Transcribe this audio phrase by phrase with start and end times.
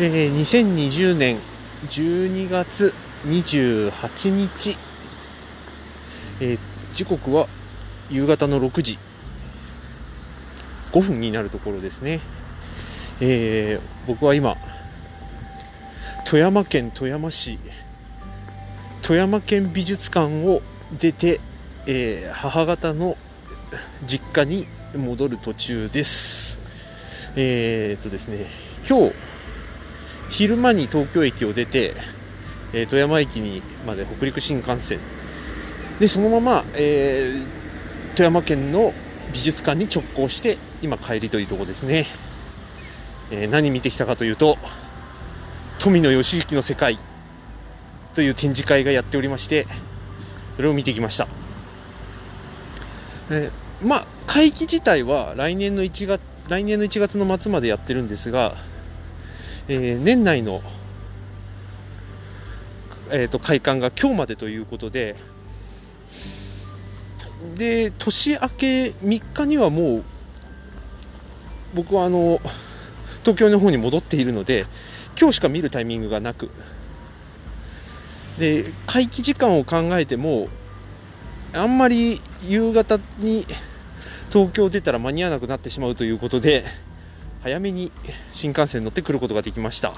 [0.00, 1.38] えー、2020年
[1.86, 2.92] 12月
[3.26, 4.76] 28日、
[6.40, 6.58] えー、
[6.94, 7.46] 時刻は
[8.10, 8.98] 夕方の6時
[10.92, 12.20] 5分になるところですね、
[13.20, 14.56] えー、僕は今
[16.24, 17.58] 富山県富山市
[19.02, 20.62] 富山県美術館を
[20.98, 21.40] 出て、
[21.86, 23.16] えー、母方の
[24.04, 24.66] 実家に
[24.98, 26.60] 戻る途中です。
[27.36, 28.46] えー、っとですね
[28.88, 29.14] 今日
[30.28, 31.94] 昼間に東京駅を出て、
[32.72, 34.98] えー、富山駅にまで北陸新幹線。
[35.98, 38.92] でそのまま、えー、富山県の
[39.32, 42.06] 美術館に直行して今帰りというとこですね、
[43.30, 44.58] えー、何見てきたかというと
[45.78, 46.98] 富野義行の世界
[48.14, 49.66] という展示会がやっておりまして
[50.56, 51.28] それを見てきました、
[53.30, 58.54] えー、まあ会期自体は来年の1月来年の1月の末までやってるんですが
[59.68, 60.60] えー、年内の、
[63.10, 65.16] えーと、開館が今日までということで
[67.54, 70.04] で年明け3日にはもう
[71.74, 72.40] 僕はあの
[73.20, 74.66] 東京の方に戻っているので
[75.18, 76.50] 今日しか見るタイミングがなく
[78.38, 80.48] で会期時間を考えても
[81.54, 83.44] あんまり夕方に
[84.32, 86.64] 東京出たら間に合わなくなってしまうということで
[87.42, 87.92] 早めに
[88.32, 89.92] 新幹線乗ってくることができました。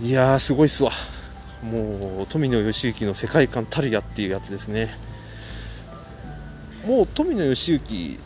[0.00, 0.92] いやーすごいっすわ。
[1.62, 4.94] もう富野義行の世界観たるやっていうやつですね。
[6.86, 8.18] もう富野義行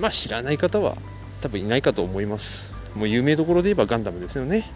[0.00, 0.96] まあ知らない方は
[1.40, 2.72] 多分いないかと思います。
[2.96, 4.68] もう有名どころで言えばガンダムですよね。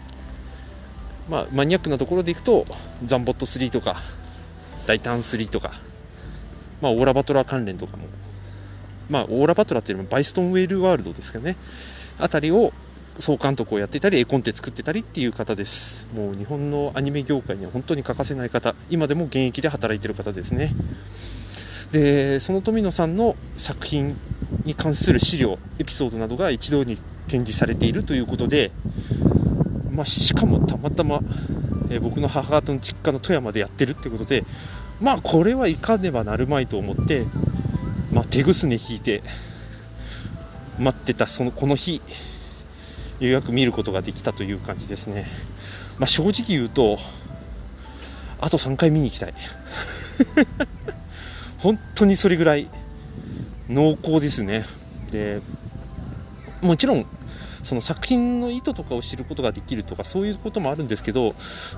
[1.29, 2.65] まあマニアックなところでいくと
[3.05, 3.97] ザンボット3とか
[4.85, 5.73] 大胆3とか
[6.83, 8.03] まあオーラバトラー関連とかも
[9.09, 11.55] まあ、オーラ・バトラーっていうのはバイストンウェールワールドですけどね、
[12.19, 12.71] あたりを
[13.19, 16.07] 総監督をやっていたり、絵コンテ作ってたりっていう方です。
[16.15, 20.73] もう日本のアニメ業界には本当に欠かせない方、今でも現役で働いてる方ですね。
[21.91, 24.15] で、その富野さんの作品
[24.65, 28.71] に関する資料、エピソードなどが一堂に展示されているということで、
[29.91, 31.19] まあ、しかもたまたま、
[31.91, 34.43] え、僕の母方の実家の富山でやってるってことで、
[35.03, 37.25] まあ、これはいかねばなるまいと思って、
[38.13, 39.21] まあ、手ぐすね引いて
[40.79, 42.01] 待ってたそのこの日よ
[43.19, 45.27] うやく見ることができたという感じですね、
[45.99, 46.97] まあ、正直言うと
[48.39, 49.33] あと3回見に行きたい。
[51.59, 52.69] 本当にそれぐらい
[53.69, 54.65] 濃厚ですね。
[55.11, 55.41] で
[56.61, 57.05] もちろん
[57.63, 61.33] その作品の意図とかを知ることができるとかそういうこともあるんですけど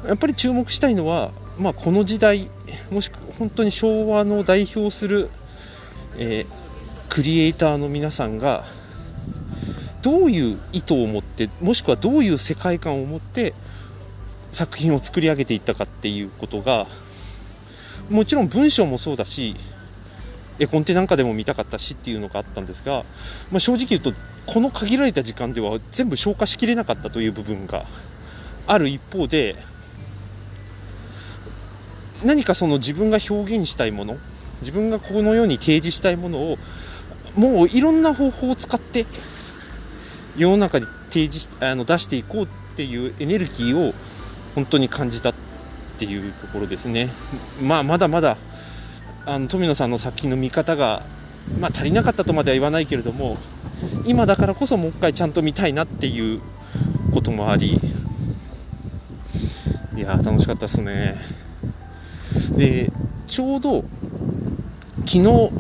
[0.06, 2.50] やっぱり注目したいのは、まあ、この時代
[2.91, 5.29] もしくは本当に昭和の代表する
[6.18, 8.63] えー、クリエイターの皆さんが
[10.01, 13.53] どういう意図を持ってもしくはどういう世界観を持って
[14.51, 16.88] 作品を作り上げていったかっていうことが
[18.09, 19.56] もちろん文章もそうだし
[20.59, 23.03] 絵コンテなんかでも見たかったしっていうのがあったんですが、
[23.51, 24.13] まあ、正直言うと
[24.45, 27.85] この限られた時間では全部消化しきれなかったという部分が
[28.67, 29.55] ある一方で
[32.23, 34.17] 何かその自分が表現したいもの
[34.61, 36.57] 自分がこのように提示したいものを
[37.35, 39.05] もういろんな方法を使って
[40.38, 43.94] 世の中に提示しあの出していこうっていうエネルギーを
[44.53, 45.33] 本当に感じたっ
[45.97, 47.09] ていうところですね。
[47.61, 48.38] まあ、まだまだ
[49.25, 51.03] あの富野さんの作品の見方が、
[51.59, 53.38] まあ、足りなかったとまでは言わないけれども
[54.06, 56.41] 今だからこそもう一回ちゃんと見たいなっていう
[57.13, 57.80] こともあり
[59.96, 61.16] いや楽しかったですね。
[62.52, 62.91] で
[63.28, 63.86] ちょうど
[65.06, 65.52] 昨日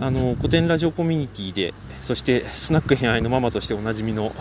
[0.00, 4.32] あの古典ラジオコミュニティでそしてスナック偏愛のママとしておなじみの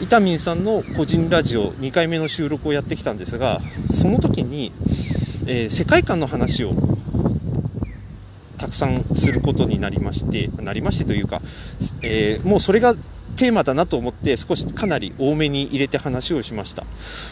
[0.00, 3.60] 伊丹民さんの個人ラジオ2回目の収録をやってきたんですが
[3.92, 4.72] その時に、
[5.48, 6.74] えー、世界観の話を
[8.58, 11.40] たくさんすることになりましてなりましてというか、
[12.02, 12.94] えー、もうそれが
[13.36, 16.84] テーマだなと思って少しかなり多めに入れて話をしました。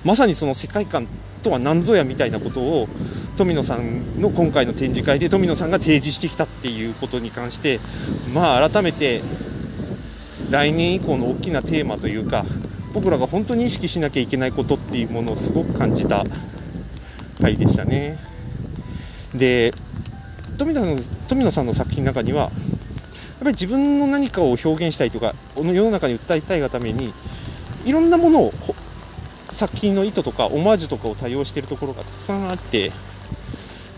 [0.05, 1.09] まさにその世界観
[1.43, 2.89] とは何ぞやみたいなことを
[3.37, 7.81] 富野さんの今回の展示会で富野さんが提示してきたっていうことに関して
[8.33, 9.21] まあ改めて
[10.51, 12.47] 来年以降の大きなテーマというか
[12.95, 16.25] 僕らが本当に意識しなきゃいけないことっていうものをすごく感じた
[17.41, 18.19] 回でしたね。
[19.35, 19.75] で
[20.59, 20.97] 富野
[21.29, 22.51] 富野さんの作品の中にはやっ
[23.41, 27.13] ぱり自分の何かを表現したいとか世の中に訴えたいがために
[27.85, 28.53] いろんなものを
[29.53, 32.91] 作品の意図とかオマージュとかを多用しているところがたくさんあって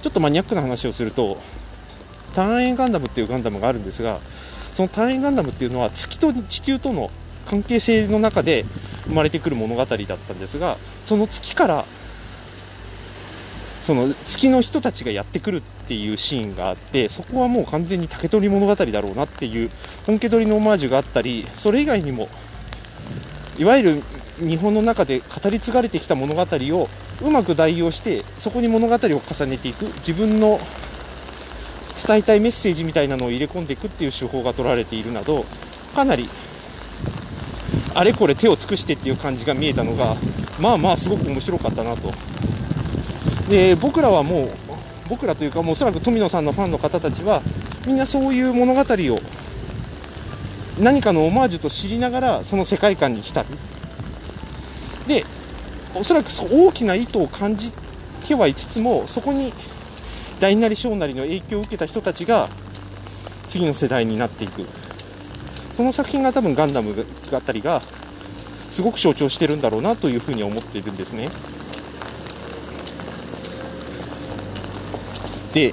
[0.03, 1.39] ちょっとマニアックな話をすると
[2.35, 4.21] ターンエンガンダムっていうガンダムがあるんですが
[4.73, 7.11] そのターンエンガンダムっていうのは月と地球との
[7.47, 8.65] 関係性の中で
[9.05, 11.85] 生まれてくる物語だったんですがその月から
[13.89, 19.71] その月の人たちがやってくるっていうシーンがあってそこはもう完全に竹取物語だろうなっていう
[20.05, 22.29] 本家取りのオマージュがあったりそれ以外にも
[23.57, 24.03] いわゆる
[24.47, 26.89] 日本の中で語り継がれてきた物語を
[27.23, 30.59] うまく代用してそこに物語を重ねていく自分の
[32.07, 35.47] 伝えたいメッセージみたいなのを入れ込んでいくっていう手法が取られているなど
[35.95, 36.29] かなり
[37.95, 40.15] あれこれ手を尽くしてっていう感じが見えたのが
[40.61, 42.13] まあまあすごく面白かったなと
[43.49, 44.49] で僕らはもう
[45.09, 47.41] 僕らというかもうおそらく富野さんのファンの方たちは
[47.87, 49.19] みんなそういう物語を
[50.79, 53.49] 何かのオマージュと知りながらその世界観に浸る
[55.09, 55.25] で
[55.95, 57.73] おそらく大きな意図を感じ
[58.27, 59.53] てはいつつもそこに
[60.41, 62.49] 大なり小なりの影響を受けた人たちが
[63.49, 64.67] 次の世代になっていく
[65.73, 67.81] その作品が多分ガンダムあたりが
[68.69, 71.29] すごく象徴してるんだろうなというふうに思っているんですね。
[75.53, 75.73] で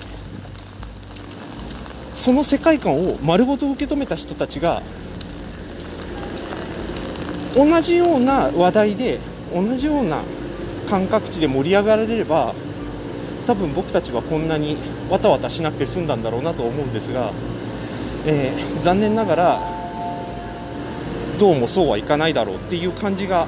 [2.13, 4.81] その世界観を丸ごと受け止めた人たちが
[7.55, 9.19] 同じような話題で
[9.53, 10.23] 同じような
[10.89, 12.53] 感覚値で盛り上がられれば
[13.45, 14.77] 多分僕たちはこんなに
[15.09, 17.31] わたわたしなくて済んだんだろうなと思うんですが、
[18.25, 19.59] えー、残念ながら
[21.37, 23.47] どうもそうはいかないだろうっていう感じが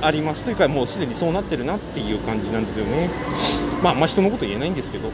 [0.00, 0.44] あります。
[0.44, 3.10] というかもうすでにそうなってるなっていう感じなんですよね。
[3.82, 5.10] まああんま人のこと言えないんですけど、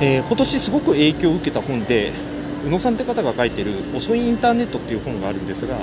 [0.00, 2.12] えー、今年すごく影響を受けた本で
[2.66, 5.76] 宇野さんって方が書いてる「遅いインターネット」っていう本があるんですが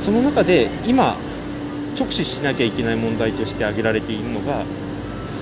[0.00, 1.16] その中で今
[1.98, 4.64] 直視しなきゃいけない問題として挙げられているのが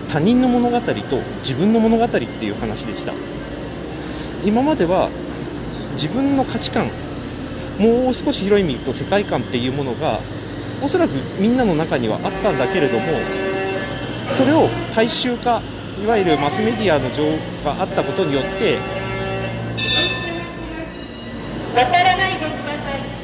[0.09, 0.95] 他人の物語と
[1.41, 3.13] 自分の物語っていう話でした。
[4.45, 5.09] 今までは
[5.95, 6.91] 自分の価値観
[7.79, 10.21] もう少し広い意味と世界観っていうものが
[10.83, 13.07] おそらくみんなの中にはあったんだけれども
[14.35, 15.63] それを大衆化
[16.05, 18.77] いわゆるマスメディアの情報があったことによって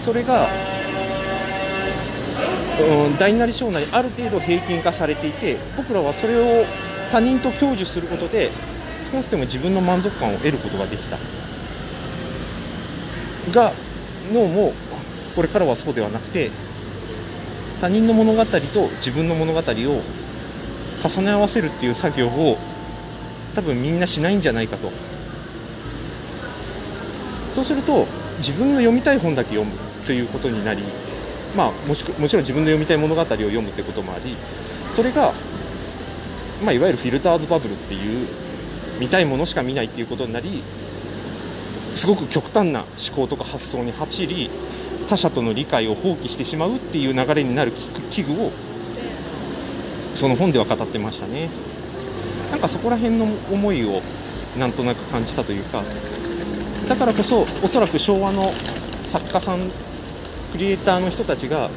[0.01, 0.49] それが、
[2.81, 6.65] うん、大なり小なりある程度平均化されていて僕らはそれを
[7.13, 8.51] 他人と享受することで
[9.03, 11.19] 少なくとも自分の満足感を得ることができた。
[13.53, 13.75] が
[14.33, 14.73] のも
[15.37, 16.51] これからはそうではなくて
[17.83, 18.59] 他人の物語と
[18.97, 20.03] 自分の物語を
[21.03, 22.57] 重ね合わせるっていう作業を
[23.55, 24.91] 多分みんなしないんじゃないかと。
[27.51, 28.07] そうすると
[28.39, 29.77] 自分の読みたい本だけ読む
[30.07, 30.83] ということになり
[31.57, 34.37] まあもしもちろん自分の読みたい物語を読むってこともあり
[34.93, 35.33] それが、
[36.65, 38.27] まあ、いわゆるフィルターズバブルっていう
[38.99, 40.63] 見たいものしか見ないっていうことになり
[41.95, 44.49] すごく極端な思考とか発想に走り
[45.09, 47.73] 他者との理解を放棄してしまうっていう流れになる
[48.11, 48.53] 器具を
[50.15, 51.49] その本では語ってましたね。
[52.61, 54.03] なんかそこら辺の思いを
[54.59, 55.83] なんとなく感じたというか
[56.87, 58.53] だからこそおそらく昭和の
[59.05, 59.71] 作家さん
[60.53, 61.71] クリエイターの人たちが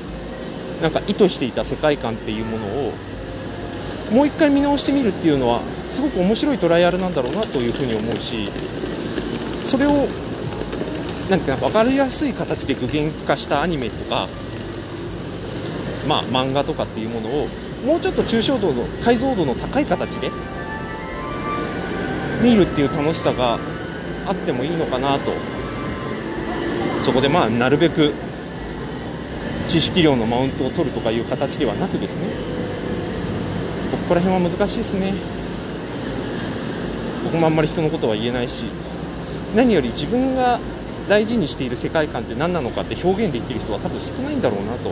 [0.81, 2.93] なんか意図していた世界観っていうものを
[4.11, 8.49] もう一回見直してみるっていうのはすごく面白いトライアルなんだろうなというふうに思うし
[9.63, 10.07] それを
[11.29, 14.27] なんか分かりやすい形で具現化したアニメとか
[16.09, 17.47] まあ漫画とかっていうものを
[17.85, 20.31] もうちょっと抽象度の解像度の高い形で
[22.41, 23.59] 見るっていう楽しさが
[24.25, 25.33] あってもいいのかなと
[27.03, 28.13] そこでまあなるべく
[29.67, 32.27] 知識量のマウントを取るとかいう形ではなくですね。
[33.91, 35.13] ここら辺は難しいですね。
[37.23, 38.65] 僕もあんまり人のことは言えないし。
[39.55, 40.59] 何より自分が
[41.07, 44.91] 大事にしている世界観って何なのかって表現できる人は多分少ないんだろうなと、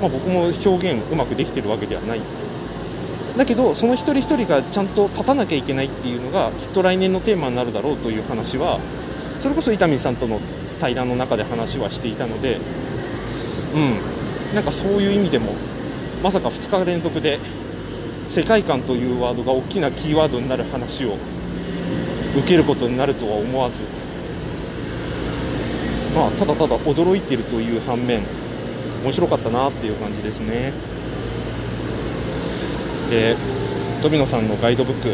[0.00, 2.20] まあ、僕も表現うまくできてるわけではない。
[3.36, 8.80] だけどその一人一人がちゃんと立たなきゃいけないっていうのがきっと来年のテーマになるだろうという話は
[9.38, 10.40] それこそ伊丹さんとの
[10.80, 12.58] 対談の中で話はしていたので
[13.74, 13.78] う
[14.52, 14.54] ん。
[14.54, 15.54] なんかそういう意味でも
[16.22, 17.38] まさか2日連続で
[18.26, 21.16] 世界観というワードが大きなキーワードになる話を
[22.36, 23.82] 受けることになるとは思わず。
[26.14, 28.22] まあただただ驚いているという反面
[29.02, 30.72] 面白かったなっていう感じですね。
[33.10, 33.36] で
[34.02, 35.08] 富野さんのガイドブック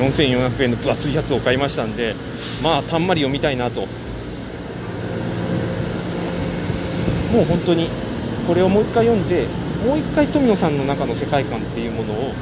[0.00, 2.14] 4400円の分厚いやつを買いましたんで
[2.62, 3.86] まあたんまり読みたいなと。
[7.32, 7.88] もう本当に
[8.46, 9.46] これをもう一回読んで
[9.86, 12.32] もう一回富野さんの中の世界観っていうものを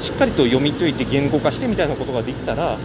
[0.00, 2.78] しっかりと読み解いて言語化してみたいなことができたら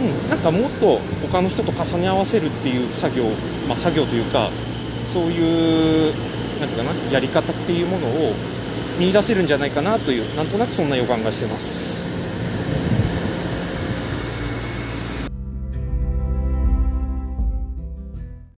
[0.00, 3.24] うん、なんかもっと他の人と重ね合わせるっていう作業、
[3.68, 4.48] まあ、作業というか
[5.08, 6.12] そういう
[6.60, 8.32] なんていうかなやり方っていうものを
[8.98, 12.03] 見いだせるんじゃないかなというなんとなくそんな予感がしてます。